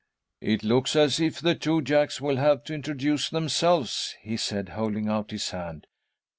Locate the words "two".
1.53-1.83